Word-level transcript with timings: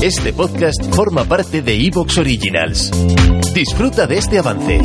Este 0.00 0.32
podcast 0.32 0.94
forma 0.94 1.24
parte 1.24 1.60
de 1.60 1.74
Evox 1.74 2.18
Originals. 2.18 2.92
Disfruta 3.52 4.06
de 4.06 4.18
este 4.18 4.38
avance. 4.38 4.78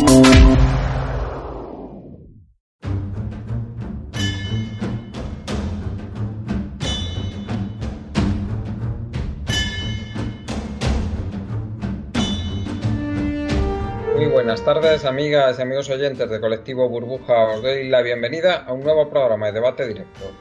Muy 14.16 14.26
buenas 14.32 14.66
tardes, 14.66 15.06
amigas 15.06 15.60
y 15.60 15.62
amigos 15.62 15.92
oyentes 15.92 16.27
de 16.27 16.41
Colectivo 16.41 16.90
Burbuja. 16.90 17.50
Os 17.54 17.62
doy 17.62 17.88
la 17.88 18.02
bienvenida 18.02 18.64
a 18.66 18.73
un 18.73 18.80
nuevo 18.80 19.12
programa 19.12 19.45
de 19.45 19.52
debate 19.52 19.88
directo. 19.88 20.32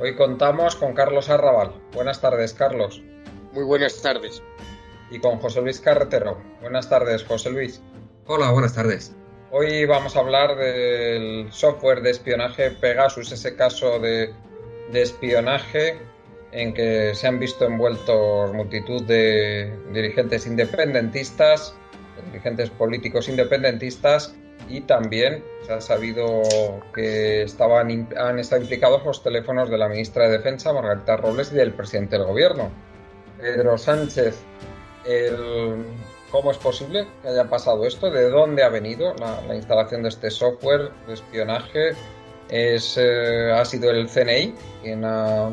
Hoy 0.00 0.16
contamos 0.16 0.76
con 0.76 0.94
Carlos 0.94 1.28
Arrabal. 1.28 1.74
Buenas 1.92 2.22
tardes, 2.22 2.54
Carlos. 2.54 3.02
Muy 3.54 3.62
buenas 3.62 4.02
tardes. 4.02 4.42
Y 5.12 5.20
con 5.20 5.38
José 5.38 5.60
Luis 5.60 5.78
Carretero. 5.80 6.42
Buenas 6.60 6.90
tardes, 6.90 7.22
José 7.22 7.50
Luis. 7.50 7.80
Hola, 8.26 8.50
buenas 8.50 8.74
tardes. 8.74 9.14
Hoy 9.52 9.84
vamos 9.84 10.16
a 10.16 10.20
hablar 10.20 10.56
del 10.56 11.46
software 11.52 12.02
de 12.02 12.10
espionaje 12.10 12.72
Pegasus, 12.72 13.30
ese 13.30 13.54
caso 13.54 14.00
de, 14.00 14.34
de 14.90 15.02
espionaje 15.02 16.00
en 16.50 16.74
que 16.74 17.14
se 17.14 17.28
han 17.28 17.38
visto 17.38 17.64
envueltos 17.64 18.52
multitud 18.52 19.04
de 19.04 19.72
dirigentes 19.92 20.48
independentistas, 20.48 21.76
dirigentes 22.26 22.70
políticos 22.70 23.28
independentistas 23.28 24.34
y 24.68 24.80
también 24.80 25.44
se 25.64 25.74
ha 25.74 25.80
sabido 25.80 26.42
que 26.92 27.42
estaban, 27.42 28.08
han 28.16 28.40
estado 28.40 28.62
implicados 28.62 29.04
los 29.04 29.22
teléfonos 29.22 29.70
de 29.70 29.78
la 29.78 29.88
ministra 29.88 30.24
de 30.24 30.38
Defensa, 30.38 30.72
Margarita 30.72 31.16
Robles, 31.16 31.52
y 31.52 31.54
del 31.54 31.72
presidente 31.72 32.18
del 32.18 32.26
gobierno. 32.26 32.72
Pedro 33.44 33.76
Sánchez, 33.76 34.38
el, 35.04 35.84
¿cómo 36.30 36.50
es 36.50 36.56
posible 36.56 37.06
que 37.20 37.28
haya 37.28 37.44
pasado 37.44 37.84
esto? 37.84 38.10
¿De 38.10 38.30
dónde 38.30 38.62
ha 38.62 38.70
venido 38.70 39.14
la, 39.16 39.38
la 39.46 39.54
instalación 39.54 40.02
de 40.02 40.08
este 40.08 40.30
software 40.30 40.90
de 41.06 41.12
espionaje? 41.12 41.90
Es, 42.48 42.96
eh, 42.96 43.52
ha 43.52 43.62
sido 43.66 43.90
el 43.90 44.08
CNI 44.08 44.54
quien 44.82 45.04
ha, 45.04 45.50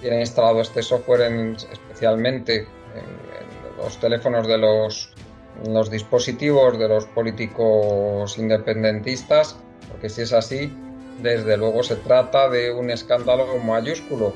instalado 0.00 0.60
este 0.60 0.80
software 0.80 1.22
en, 1.22 1.56
especialmente 1.56 2.68
en, 2.94 2.98
en 3.00 3.76
los 3.78 3.98
teléfonos 3.98 4.46
de 4.46 4.58
los, 4.58 5.12
los 5.66 5.90
dispositivos 5.90 6.78
de 6.78 6.86
los 6.86 7.06
políticos 7.06 8.38
independentistas, 8.38 9.56
porque 9.90 10.08
si 10.08 10.22
es 10.22 10.32
así, 10.32 10.72
desde 11.20 11.56
luego 11.56 11.82
se 11.82 11.96
trata 11.96 12.48
de 12.48 12.70
un 12.70 12.90
escándalo 12.90 13.58
mayúsculo. 13.58 14.34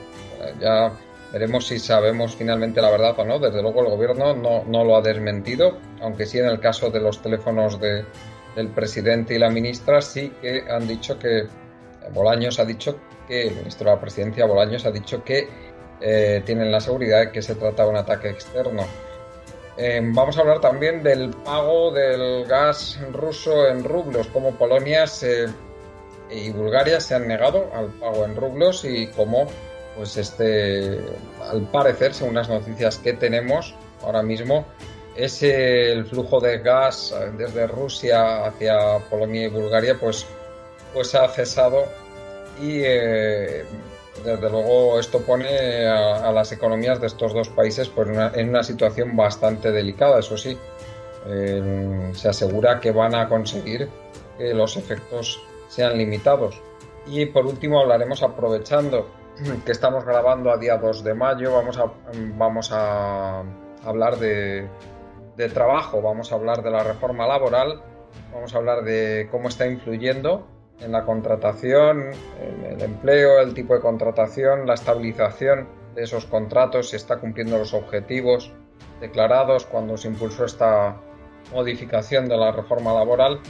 Ya 0.60 0.92
Veremos 1.32 1.66
si 1.66 1.78
sabemos 1.78 2.34
finalmente 2.36 2.80
la 2.80 2.90
verdad 2.90 3.18
o 3.18 3.24
no. 3.24 3.38
Desde 3.38 3.60
luego 3.60 3.82
el 3.82 3.90
gobierno 3.90 4.34
no, 4.34 4.64
no 4.64 4.84
lo 4.84 4.96
ha 4.96 5.02
desmentido, 5.02 5.78
aunque 6.00 6.26
sí 6.26 6.38
en 6.38 6.46
el 6.46 6.60
caso 6.60 6.90
de 6.90 7.00
los 7.00 7.20
teléfonos 7.20 7.78
de, 7.80 8.04
del 8.56 8.68
presidente 8.68 9.34
y 9.34 9.38
la 9.38 9.50
ministra 9.50 10.00
sí 10.00 10.32
que 10.40 10.64
han 10.68 10.88
dicho 10.88 11.18
que 11.18 11.46
Bolaños 12.12 12.58
ha 12.58 12.64
dicho 12.64 12.98
que 13.26 13.48
el 13.48 13.56
ministro 13.56 13.90
de 13.90 13.96
la 13.96 14.00
presidencia 14.00 14.46
Bolaños 14.46 14.86
ha 14.86 14.90
dicho 14.90 15.22
que 15.22 15.48
eh, 16.00 16.42
tienen 16.46 16.72
la 16.72 16.80
seguridad 16.80 17.20
de 17.20 17.32
que 17.32 17.42
se 17.42 17.54
trata 17.54 17.84
de 17.84 17.90
un 17.90 17.96
ataque 17.96 18.30
externo. 18.30 18.84
Eh, 19.76 20.00
vamos 20.02 20.36
a 20.36 20.40
hablar 20.40 20.60
también 20.60 21.02
del 21.02 21.30
pago 21.30 21.92
del 21.92 22.46
gas 22.46 22.98
ruso 23.12 23.68
en 23.68 23.84
rublos, 23.84 24.26
cómo 24.28 24.52
Polonia 24.56 25.04
y 26.30 26.50
Bulgaria 26.50 27.00
se 27.00 27.14
han 27.14 27.28
negado 27.28 27.70
al 27.74 27.86
pago 28.00 28.24
en 28.24 28.34
rublos 28.34 28.84
y 28.84 29.06
cómo 29.08 29.46
pues 29.98 30.16
este, 30.16 31.00
al 31.42 31.62
parecer, 31.72 32.14
según 32.14 32.36
las 32.36 32.48
noticias 32.48 32.98
que 32.98 33.14
tenemos 33.14 33.74
ahora 34.00 34.22
mismo, 34.22 34.64
es 35.16 35.42
el 35.42 36.06
flujo 36.06 36.38
de 36.38 36.58
gas 36.58 37.12
desde 37.36 37.66
Rusia 37.66 38.46
hacia 38.46 39.00
Polonia 39.10 39.46
y 39.46 39.48
Bulgaria, 39.48 39.96
pues, 39.98 40.24
pues 40.94 41.16
ha 41.16 41.26
cesado 41.26 41.86
y 42.62 42.82
eh, 42.84 43.64
desde 44.24 44.48
luego 44.48 45.00
esto 45.00 45.20
pone 45.22 45.88
a, 45.88 46.30
las 46.30 46.52
economías 46.52 47.00
de 47.00 47.08
estos 47.08 47.34
dos 47.34 47.48
países 47.48 47.88
pues, 47.88 48.08
en 48.34 48.50
una 48.50 48.62
situación 48.62 49.16
bastante 49.16 49.72
delicada, 49.72 50.20
eso 50.20 50.36
sí. 50.36 50.56
Eh, 51.26 52.12
se 52.14 52.28
asegura 52.28 52.78
que 52.78 52.92
van 52.92 53.16
a 53.16 53.28
conseguir 53.28 53.88
que 54.38 54.54
los 54.54 54.76
efectos 54.76 55.42
sean 55.68 55.98
limitados. 55.98 56.62
Y 57.08 57.26
por 57.26 57.46
último 57.46 57.80
hablaremos 57.80 58.22
aprovechando 58.22 59.17
que 59.64 59.72
estamos 59.72 60.04
grabando 60.04 60.50
a 60.50 60.56
día 60.56 60.76
2 60.76 61.04
de 61.04 61.14
mayo. 61.14 61.52
Vamos 61.52 61.78
a, 61.78 61.92
vamos 62.36 62.70
a 62.72 63.42
hablar 63.84 64.18
de, 64.18 64.68
de, 65.36 65.48
trabajo, 65.48 66.02
vamos 66.02 66.32
a 66.32 66.34
hablar 66.34 66.62
de 66.62 66.70
la 66.70 66.82
reforma 66.82 67.26
laboral, 67.26 67.80
vamos 68.32 68.54
a 68.54 68.58
hablar 68.58 68.82
de 68.82 69.28
cómo 69.30 69.48
está 69.48 69.66
influyendo 69.66 70.48
en 70.80 70.92
la 70.92 71.04
contratación, 71.04 72.10
en 72.40 72.64
el 72.64 72.82
empleo, 72.82 73.40
el 73.40 73.54
tipo 73.54 73.74
de 73.74 73.80
contratación, 73.80 74.66
la 74.66 74.74
estabilización 74.74 75.68
de 75.94 76.02
esos 76.02 76.26
contratos, 76.26 76.90
si 76.90 76.96
está 76.96 77.18
cumpliendo 77.18 77.58
los 77.58 77.74
objetivos 77.74 78.52
declarados 79.00 79.66
cuando 79.66 79.96
se 79.96 80.08
impulsó 80.08 80.44
esta 80.44 80.96
modificación 81.52 82.28
de 82.28 82.36
la 82.36 82.52
reforma 82.52 82.92
laboral 82.92 83.40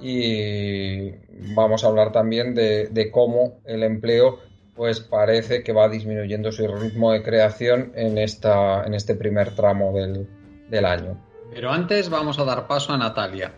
y 0.00 1.10
vamos 1.54 1.84
a 1.84 1.88
hablar 1.88 2.12
también 2.12 2.54
de, 2.54 2.88
de 2.88 3.10
cómo 3.10 3.60
el 3.64 3.82
empleo 3.82 4.38
pues 4.74 5.00
parece 5.00 5.62
que 5.62 5.72
va 5.72 5.88
disminuyendo 5.88 6.50
su 6.52 6.66
ritmo 6.66 7.12
de 7.12 7.22
creación 7.22 7.92
en, 7.94 8.18
esta, 8.18 8.84
en 8.84 8.94
este 8.94 9.14
primer 9.14 9.54
tramo 9.54 9.92
del, 9.92 10.26
del 10.68 10.84
año. 10.84 11.16
Pero 11.52 11.70
antes 11.70 12.10
vamos 12.10 12.38
a 12.38 12.44
dar 12.44 12.66
paso 12.66 12.92
a 12.92 12.98
Natalia. 12.98 13.52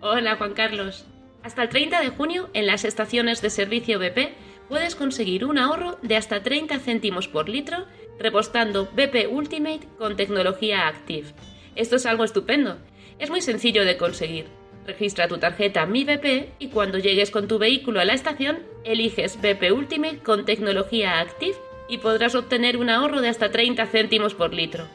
Hola 0.00 0.36
Juan 0.36 0.54
Carlos. 0.54 1.06
Hasta 1.42 1.62
el 1.62 1.68
30 1.68 2.00
de 2.00 2.10
junio 2.10 2.50
en 2.52 2.66
las 2.66 2.84
estaciones 2.84 3.42
de 3.42 3.50
servicio 3.50 3.98
BP 3.98 4.34
puedes 4.68 4.94
conseguir 4.94 5.44
un 5.44 5.58
ahorro 5.58 5.98
de 6.02 6.16
hasta 6.16 6.42
30 6.42 6.78
céntimos 6.78 7.28
por 7.28 7.48
litro 7.48 7.86
repostando 8.18 8.86
BP 8.86 9.28
Ultimate 9.30 9.88
con 9.98 10.16
tecnología 10.16 10.86
Active. 10.86 11.28
Esto 11.74 11.96
es 11.96 12.06
algo 12.06 12.24
estupendo. 12.24 12.76
Es 13.18 13.30
muy 13.30 13.40
sencillo 13.40 13.84
de 13.84 13.96
conseguir. 13.96 14.59
Registra 14.86 15.28
tu 15.28 15.38
tarjeta 15.38 15.86
Mi 15.86 16.04
BP 16.04 16.54
y 16.58 16.68
cuando 16.68 16.98
llegues 16.98 17.30
con 17.30 17.48
tu 17.48 17.58
vehículo 17.58 18.00
a 18.00 18.04
la 18.04 18.14
estación, 18.14 18.60
eliges 18.84 19.40
BP 19.40 19.72
Ultimate 19.72 20.18
con 20.18 20.44
tecnología 20.44 21.20
Active 21.20 21.56
y 21.88 21.98
podrás 21.98 22.34
obtener 22.34 22.76
un 22.76 22.88
ahorro 22.88 23.20
de 23.20 23.28
hasta 23.28 23.50
30 23.50 23.86
céntimos 23.86 24.34
por 24.34 24.54
litro. 24.54 24.86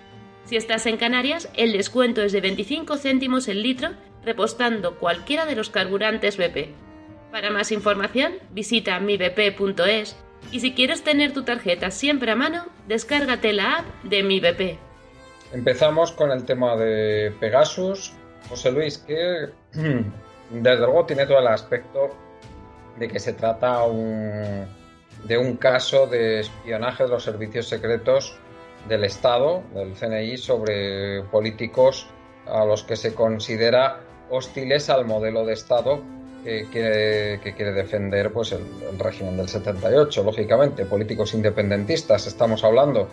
Si 0.46 0.56
estás 0.56 0.86
en 0.86 0.98
Canarias, 0.98 1.50
el 1.56 1.72
descuento 1.72 2.22
es 2.22 2.32
de 2.32 2.42
25 2.42 2.98
céntimos 2.98 3.48
el 3.48 3.64
litro 3.64 3.90
repostando 4.24 4.96
cualquiera 4.96 5.46
de 5.46 5.56
los 5.56 5.70
carburantes 5.70 6.38
BP. 6.38 6.70
Para 7.32 7.52
más 7.52 7.72
información, 7.72 8.34
visita 8.52 9.00
mibp.es 9.00 10.16
y 10.52 10.60
si 10.60 10.74
quieres 10.74 11.04
tener 11.04 11.34
tu 11.34 11.44
tarjeta 11.44 11.92
siempre 11.92 12.32
a 12.32 12.36
mano, 12.36 12.66
descárgate 12.88 13.54
la 13.54 13.78
app 13.78 14.04
de 14.04 14.24
Mi 14.24 14.40
BP. 14.40 14.78
Empezamos 15.52 16.12
con 16.12 16.32
el 16.32 16.46
tema 16.46 16.76
de 16.76 17.34
Pegasus. 17.40 18.14
José 18.50 18.72
Luis, 18.72 18.98
que 19.00 19.50
desde 20.50 20.86
luego 20.86 21.06
tiene 21.06 21.26
todo 21.26 21.40
el 21.40 21.48
aspecto 21.48 22.10
de 22.98 23.08
que 23.08 23.20
se 23.20 23.34
trata 23.34 23.84
un, 23.84 24.66
de 25.24 25.38
un 25.38 25.58
caso 25.58 26.08
de 26.08 26.42
espionaje 26.42 27.04
de 27.04 27.10
los 27.10 27.24
servicios 27.24 27.68
secretos 27.68 28.38
del 28.88 29.04
Estado, 29.04 29.64
del 29.74 29.94
CNI, 29.94 30.38
sobre 30.38 31.24
políticos 31.24 32.08
a 32.46 32.64
los 32.66 32.84
que 32.84 32.96
se 32.96 33.14
considera 33.14 34.02
hostiles 34.30 34.90
al 34.90 35.06
modelo 35.06 35.46
de 35.46 35.54
Estado 35.54 36.02
que 36.46 36.68
quiere, 37.56 37.74
defender 37.74 38.32
pues, 38.32 38.52
el, 38.52 38.62
el, 38.88 39.00
régimen 39.00 39.36
del 39.36 39.50
78, 39.50 40.24
lógicamente, 40.24 40.86
políticos 40.86 41.34
independentistas, 41.34 42.28
estamos 42.28 42.64
hablando. 42.64 43.08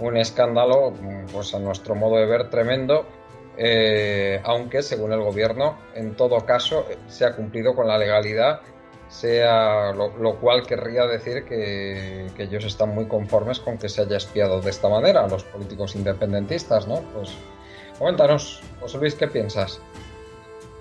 Un 0.00 0.16
escándalo, 0.16 0.94
pues 1.30 1.54
a 1.54 1.58
nuestro 1.58 1.94
modo 1.94 2.16
de 2.16 2.24
ver, 2.24 2.48
tremendo, 2.48 3.06
eh, 3.56 4.40
aunque 4.44 4.82
según 4.82 5.12
el 5.12 5.20
gobierno, 5.20 5.78
en 5.94 6.14
todo 6.14 6.44
caso, 6.44 6.86
se 7.08 7.24
ha 7.24 7.36
cumplido 7.36 7.74
con 7.74 7.86
la 7.86 7.98
legalidad, 7.98 8.60
sea 9.08 9.92
lo, 9.92 10.36
cual 10.40 10.66
querría 10.66 11.06
decir 11.06 11.44
que, 11.44 12.26
ellos 12.38 12.64
están 12.64 12.94
muy 12.94 13.06
conformes 13.06 13.60
con 13.60 13.78
que 13.78 13.88
se 13.88 14.02
haya 14.02 14.16
espiado 14.16 14.60
de 14.60 14.70
esta 14.70 14.88
manera 14.88 15.24
a 15.24 15.28
los 15.28 15.44
políticos 15.44 15.94
independentistas, 15.94 16.88
¿no? 16.88 17.00
Pues 17.14 17.30
coméntanos, 17.98 18.62
José 18.80 18.98
Luis, 18.98 19.14
¿qué 19.14 19.28
piensas? 19.28 19.80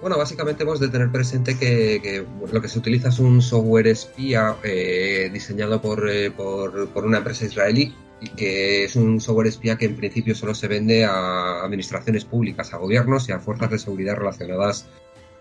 Bueno, 0.02 0.18
básicamente 0.18 0.64
hemos 0.64 0.80
de 0.80 0.90
tener 0.90 1.12
presente 1.12 1.58
que, 1.58 2.26
lo 2.52 2.62
que 2.62 2.68
se 2.68 2.80
utiliza 2.80 3.10
es 3.10 3.20
un 3.20 3.42
software 3.42 3.88
espía 3.88 4.56
eh, 4.64 5.30
diseñado 5.32 5.82
por, 5.82 6.10
eh, 6.10 6.30
por, 6.32 6.90
por, 6.90 7.06
una 7.06 7.20
empresa 7.20 7.46
israelí 7.46 7.96
que 8.36 8.86
es 8.86 8.96
un 8.96 9.20
software 9.20 9.48
espía 9.48 9.78
que 9.78 9.86
en 9.86 9.96
principio 9.96 10.36
solo 10.36 10.56
se 10.56 10.68
vende 10.68 11.04
a 11.06 11.64
administraciones 11.64 12.26
públicas, 12.26 12.74
a 12.74 12.78
gobiernos 12.78 13.28
y 13.30 13.32
a 13.32 13.40
fuerzas 13.40 13.72
de 13.72 13.80
seguridad 13.80 14.16
relacionadas 14.16 14.88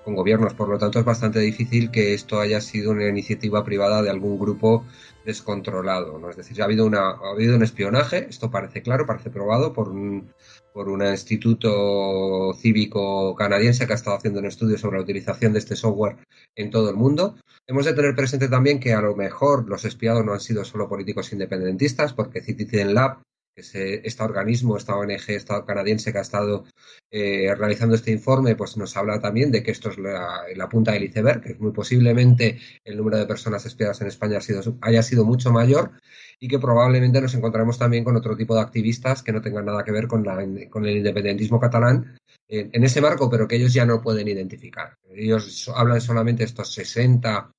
con 0.05 0.15
gobiernos. 0.15 0.55
Por 0.55 0.69
lo 0.69 0.79
tanto, 0.79 0.99
es 0.99 1.05
bastante 1.05 1.39
difícil 1.41 1.91
que 1.91 2.15
esto 2.15 2.41
haya 2.41 2.61
sido 2.61 2.91
una 2.91 3.09
iniciativa 3.09 3.65
privada 3.65 4.03
de 4.03 4.11
algún 4.11 4.39
grupo 4.39 4.85
descontrolado. 5.25 6.19
¿no? 6.19 6.31
Es 6.31 6.37
decir, 6.37 6.61
ha 6.63 6.65
habido, 6.65 6.87
una, 6.87 7.11
ha 7.11 7.31
habido 7.33 7.57
un 7.57 7.63
espionaje, 7.63 8.27
esto 8.29 8.51
parece 8.51 8.83
claro, 8.83 9.07
parece 9.07 9.31
probado 9.31 9.73
por 9.73 9.89
un, 9.89 10.33
por 10.73 10.89
un 10.89 11.07
instituto 11.07 12.53
cívico 12.55 13.35
canadiense 13.37 13.87
que 13.87 13.93
ha 13.93 13.97
estado 13.97 14.17
haciendo 14.17 14.41
un 14.41 14.47
estudio 14.47 14.79
sobre 14.79 14.99
la 14.99 15.05
utilización 15.05 15.53
de 15.53 15.61
este 15.61 15.77
software 15.77 16.17
en 16.57 16.71
todo 16.71 16.91
el 16.91 16.97
mundo. 16.97 17.37
Hemos 17.67 17.85
de 17.85 17.95
tener 17.95 18.17
presente 18.17 18.49
también 18.49 18.81
que 18.81 18.93
a 18.93 19.01
lo 19.01 19.15
mejor 19.15 19.69
los 19.69 19.85
espiados 19.85 20.25
no 20.25 20.33
han 20.33 20.41
sido 20.41 20.65
solo 20.65 20.89
políticos 20.89 21.33
independentistas, 21.33 22.13
porque 22.13 22.43
Citizen 22.43 22.95
Lab 22.95 23.19
que 23.55 24.01
este 24.05 24.23
organismo, 24.23 24.77
esta 24.77 24.97
ONG 24.97 25.29
esta 25.29 25.65
canadiense 25.65 26.13
que 26.13 26.19
ha 26.19 26.23
estado 26.23 26.65
eh, 27.11 27.55
realizando 27.55 27.95
este 27.95 28.11
informe, 28.11 28.57
pues 28.57 28.77
nos 28.77 28.97
habla 28.97 29.21
también 29.21 29.51
de 29.51 29.63
que 29.63 29.71
esto 29.71 29.91
es 29.91 29.99
la, 29.99 30.69
punta 30.71 30.93
del 30.93 31.05
iceberg, 31.05 31.43
que 31.43 31.55
muy 31.57 31.73
posiblemente 31.73 32.59
el 32.85 32.97
número 32.97 33.19
de 33.19 33.27
personas 33.27 33.65
espiadas 33.67 34.01
en 34.01 34.09
España 34.09 34.39
haya 34.81 35.03
sido 35.03 35.25
mucho 35.25 35.53
mayor 35.53 35.93
y 36.41 36.49
que 36.49 36.59
probablemente 36.59 37.21
nos 37.21 37.35
encontraremos 37.35 37.79
también 37.79 38.05
con 38.05 38.17
otro 38.17 38.37
tipo 38.37 38.55
de 38.55 38.63
activistas 38.63 39.23
que 39.23 39.33
no 39.33 39.43
tengan 39.43 39.67
nada 39.67 39.85
que 39.85 39.93
ver 39.93 40.09
con, 40.09 40.25
con 40.71 40.87
el 40.87 40.97
independentismo 40.97 41.61
catalán 41.61 42.19
en, 42.49 42.71
en 42.73 42.85
ese 42.85 43.01
marco, 43.01 43.29
pero 43.31 43.47
que 43.47 43.57
ellos 43.57 43.75
ya 43.75 43.85
no 43.85 44.01
pueden 44.01 44.29
identificar. 44.29 44.97
Ellos 45.15 45.71
hablan 45.75 46.01
solamente 46.01 46.45
estos 46.45 46.73
60 46.73 47.53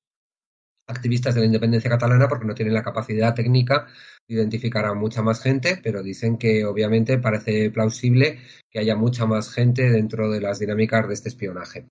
activistas 0.88 1.36
de 1.36 1.42
la 1.42 1.48
independencia 1.48 1.90
catalana 1.90 2.28
porque 2.28 2.46
no 2.46 2.56
tienen 2.56 2.74
la 2.74 2.84
capacidad 2.84 3.34
técnica 3.34 3.88
de 4.28 4.36
identificar 4.36 4.86
a 4.86 4.94
mucha 4.94 5.22
más 5.22 5.42
gente, 5.42 5.80
pero 5.84 6.04
dicen 6.04 6.38
que 6.38 6.66
obviamente 6.66 7.18
parece 7.18 7.70
plausible 7.70 8.40
que 8.70 8.80
haya 8.80 8.96
mucha 8.96 9.26
más 9.26 9.52
gente 9.52 9.90
dentro 9.90 10.30
de 10.30 10.42
las 10.42 10.60
dinámicas 10.60 11.08
de 11.08 11.14
este 11.14 11.30
espionaje. 11.30 11.88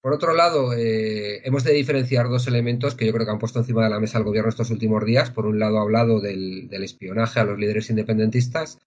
Por 0.00 0.12
otro 0.12 0.34
lado, 0.34 0.74
eh, 0.74 1.40
hemos 1.46 1.64
de 1.64 1.72
diferenciar 1.72 2.28
dos 2.28 2.46
elementos 2.46 2.94
que 2.94 3.06
yo 3.06 3.12
creo 3.12 3.24
que 3.24 3.32
han 3.32 3.38
puesto 3.38 3.60
encima 3.60 3.84
de 3.84 3.90
la 3.90 4.00
mesa 4.00 4.18
el 4.18 4.24
gobierno 4.24 4.50
estos 4.50 4.70
últimos 4.70 5.02
días. 5.06 5.30
Por 5.30 5.46
un 5.46 5.58
lado, 5.58 5.78
ha 5.78 5.82
hablado 5.82 6.20
del, 6.20 6.68
del 6.68 6.84
espionaje 6.84 7.40
a 7.40 7.44
los 7.44 7.58
líderes 7.58 7.88
independentistas 7.88 8.78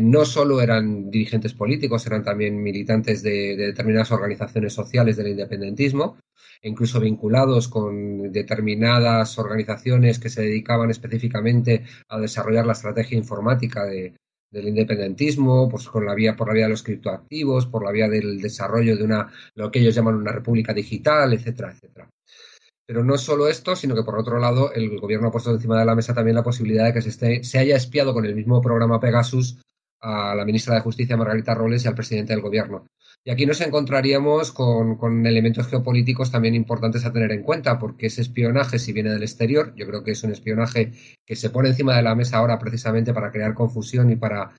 no 0.00 0.24
solo 0.24 0.62
eran 0.62 1.10
dirigentes 1.10 1.52
políticos, 1.52 2.06
eran 2.06 2.24
también 2.24 2.62
militantes 2.62 3.22
de, 3.22 3.56
determinadas 3.56 4.10
organizaciones 4.10 4.72
sociales 4.72 5.18
del 5.18 5.28
independentismo, 5.28 6.16
e 6.62 6.68
incluso 6.70 6.98
vinculados 6.98 7.68
con 7.68 8.32
determinadas 8.32 9.38
organizaciones 9.38 10.18
que 10.18 10.30
se 10.30 10.42
dedicaban 10.42 10.90
específicamente 10.90 11.84
a 12.08 12.18
desarrollar 12.18 12.64
la 12.64 12.72
estrategia 12.72 13.18
informática 13.18 13.84
del 13.84 14.68
independentismo, 14.68 15.68
pues 15.68 15.88
con 15.88 16.06
la 16.06 16.14
vía, 16.14 16.36
por 16.36 16.48
la 16.48 16.54
vía 16.54 16.64
de 16.64 16.70
los 16.70 16.82
criptoactivos, 16.82 17.66
por 17.66 17.84
la 17.84 17.90
vía 17.90 18.08
del 18.08 18.40
desarrollo 18.40 18.96
de 18.96 19.04
una, 19.04 19.30
lo 19.54 19.70
que 19.70 19.80
ellos 19.80 19.94
llaman 19.94 20.14
una 20.14 20.32
república 20.32 20.72
digital, 20.72 21.34
etcétera, 21.34 21.72
etcétera. 21.72 22.08
Pero 22.86 23.04
no 23.04 23.18
solo 23.18 23.48
esto, 23.48 23.76
sino 23.76 23.94
que 23.94 24.02
por 24.02 24.18
otro 24.18 24.38
lado 24.38 24.72
el 24.72 24.98
gobierno 24.98 25.28
ha 25.28 25.32
puesto 25.32 25.50
encima 25.50 25.78
de 25.78 25.86
la 25.86 25.94
mesa 25.94 26.14
también 26.14 26.34
la 26.34 26.42
posibilidad 26.42 26.86
de 26.86 26.92
que 26.92 27.02
se, 27.02 27.10
esté, 27.10 27.44
se 27.44 27.58
haya 27.58 27.76
espiado 27.76 28.14
con 28.14 28.24
el 28.24 28.34
mismo 28.34 28.60
programa 28.60 29.00
Pegasus 29.00 29.58
a 30.02 30.34
la 30.34 30.44
ministra 30.44 30.74
de 30.74 30.80
Justicia 30.80 31.16
Margarita 31.16 31.54
Robles 31.54 31.84
y 31.84 31.88
al 31.88 31.94
presidente 31.94 32.32
del 32.32 32.42
Gobierno. 32.42 32.86
Y 33.24 33.30
aquí 33.30 33.46
nos 33.46 33.60
encontraríamos 33.60 34.50
con, 34.50 35.26
elementos 35.26 35.68
geopolíticos 35.68 36.32
también 36.32 36.56
importantes 36.56 37.04
a 37.04 37.12
tener 37.12 37.30
en 37.30 37.42
cuenta, 37.42 37.78
porque 37.78 38.06
ese 38.06 38.20
espionaje, 38.20 38.80
si 38.80 38.92
viene 38.92 39.10
del 39.10 39.22
exterior, 39.22 39.72
yo 39.76 39.86
creo 39.86 40.02
que 40.02 40.10
es 40.10 40.24
un 40.24 40.32
espionaje 40.32 40.92
que 41.24 41.36
se 41.36 41.50
pone 41.50 41.68
encima 41.68 41.96
de 41.96 42.02
la 42.02 42.16
mesa 42.16 42.38
ahora 42.38 42.58
precisamente 42.58 43.14
para 43.14 43.30
crear 43.30 43.54
confusión 43.54 44.10
y 44.10 44.16
para, 44.16 44.52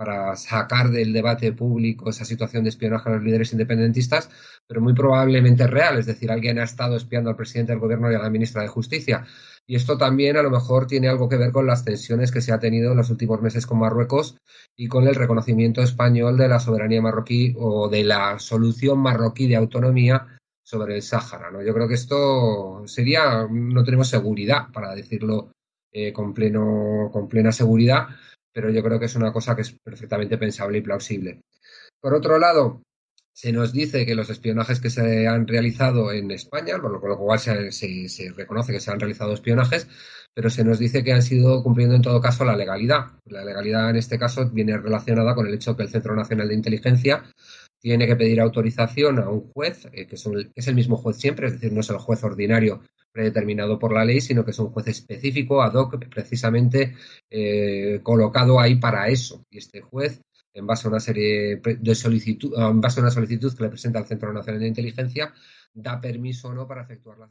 para 0.00 0.34
sacar 0.34 0.88
del 0.88 1.12
debate 1.12 1.52
público 1.52 2.08
esa 2.08 2.24
situación 2.24 2.64
de 2.64 2.70
espionaje 2.70 3.10
a 3.10 3.12
los 3.12 3.22
líderes 3.22 3.52
independentistas, 3.52 4.30
pero 4.66 4.80
muy 4.80 4.94
probablemente 4.94 5.66
real, 5.66 5.98
es 5.98 6.06
decir, 6.06 6.30
alguien 6.30 6.58
ha 6.58 6.64
estado 6.64 6.96
espiando 6.96 7.28
al 7.28 7.36
presidente 7.36 7.72
del 7.72 7.80
gobierno 7.80 8.10
y 8.10 8.14
a 8.14 8.18
la 8.18 8.30
ministra 8.30 8.62
de 8.62 8.68
Justicia. 8.68 9.26
Y 9.66 9.76
esto 9.76 9.98
también 9.98 10.38
a 10.38 10.42
lo 10.42 10.50
mejor 10.50 10.86
tiene 10.86 11.10
algo 11.10 11.28
que 11.28 11.36
ver 11.36 11.52
con 11.52 11.66
las 11.66 11.84
tensiones 11.84 12.32
que 12.32 12.40
se 12.40 12.50
ha 12.50 12.58
tenido 12.58 12.92
en 12.92 12.96
los 12.96 13.10
últimos 13.10 13.42
meses 13.42 13.66
con 13.66 13.78
Marruecos 13.78 14.38
y 14.74 14.88
con 14.88 15.06
el 15.06 15.14
reconocimiento 15.14 15.82
español 15.82 16.38
de 16.38 16.48
la 16.48 16.60
soberanía 16.60 17.02
marroquí 17.02 17.54
o 17.58 17.90
de 17.90 18.02
la 18.02 18.38
solución 18.38 19.00
marroquí 19.00 19.48
de 19.48 19.56
autonomía 19.56 20.38
sobre 20.64 20.94
el 20.94 21.02
Sáhara. 21.02 21.50
¿no? 21.50 21.62
Yo 21.62 21.74
creo 21.74 21.86
que 21.86 21.94
esto 21.94 22.84
sería, 22.86 23.46
no 23.50 23.84
tenemos 23.84 24.08
seguridad 24.08 24.72
para 24.72 24.94
decirlo 24.94 25.52
eh, 25.92 26.10
con, 26.10 26.32
pleno, 26.32 27.10
con 27.12 27.28
plena 27.28 27.52
seguridad, 27.52 28.06
pero 28.52 28.70
yo 28.70 28.82
creo 28.82 28.98
que 28.98 29.06
es 29.06 29.16
una 29.16 29.32
cosa 29.32 29.54
que 29.54 29.62
es 29.62 29.72
perfectamente 29.72 30.38
pensable 30.38 30.78
y 30.78 30.82
plausible. 30.82 31.42
Por 32.00 32.14
otro 32.14 32.38
lado, 32.38 32.82
se 33.32 33.52
nos 33.52 33.72
dice 33.72 34.04
que 34.04 34.14
los 34.14 34.28
espionajes 34.28 34.80
que 34.80 34.90
se 34.90 35.26
han 35.26 35.46
realizado 35.46 36.12
en 36.12 36.30
España, 36.30 36.78
con 36.78 36.92
lo 36.92 37.18
cual 37.18 37.38
se, 37.38 37.70
reconoce 38.36 38.72
que 38.72 38.80
se 38.80 38.90
han 38.90 39.00
realizado 39.00 39.32
espionajes, 39.32 39.88
pero 40.34 40.50
se 40.50 40.64
nos 40.64 40.78
dice 40.78 41.02
que 41.02 41.12
han 41.12 41.22
sido 41.22 41.62
cumpliendo 41.62 41.94
en 41.94 42.02
todo 42.02 42.20
caso 42.20 42.44
la 42.44 42.56
legalidad. 42.56 43.12
La 43.24 43.44
legalidad 43.44 43.90
en 43.90 43.96
este 43.96 44.18
caso 44.18 44.48
viene 44.50 44.76
relacionada 44.76 45.34
con 45.34 45.46
el 45.46 45.54
hecho 45.54 45.76
que 45.76 45.84
el 45.84 45.88
Centro 45.88 46.14
Nacional 46.14 46.48
de 46.48 46.54
Inteligencia 46.54 47.24
tiene 47.80 48.06
que 48.06 48.16
pedir 48.16 48.40
autorización 48.40 49.18
a 49.18 49.30
un 49.30 49.50
juez, 49.52 49.86
eh, 49.92 50.06
que, 50.06 50.16
es 50.16 50.68
el 50.68 50.74
mismo 50.74 50.96
juez 50.96 51.16
siempre, 51.16 51.46
es 51.46 51.54
decir, 51.54 51.72
no 51.72 51.80
es 51.80 51.88
el 51.88 51.96
juez 51.96 52.22
ordinario 52.22 52.82
predeterminado 53.12 53.78
por 53.78 53.92
la 53.92 54.04
ley, 54.04 54.20
sino 54.20 54.44
que 54.44 54.52
es 54.52 54.58
un 54.58 54.70
juez 54.70 54.88
específico, 54.88 55.62
ad 55.62 55.74
hoc, 55.74 55.98
precisamente 56.08 56.94
eh, 57.28 58.00
colocado 58.02 58.60
ahí 58.60 58.76
para 58.76 59.08
eso. 59.08 59.44
Y 59.50 59.58
este 59.58 59.80
juez 59.80 60.20
en 60.52 60.66
base 60.66 60.86
a 60.86 60.90
una 60.90 61.00
serie 61.00 61.56
de 61.56 61.94
solicitud, 61.94 62.52
en 62.56 62.80
base 62.80 63.00
a 63.00 63.02
una 63.02 63.10
solicitud 63.10 63.56
que 63.56 63.64
le 63.64 63.70
presenta 63.70 64.00
el 64.00 64.06
Centro 64.06 64.32
Nacional 64.32 64.60
de 64.60 64.68
Inteligencia, 64.68 65.32
da 65.72 66.00
permiso 66.00 66.48
o 66.48 66.54
no 66.54 66.66
para 66.66 66.82
efectuar 66.82 67.18
las 67.18 67.30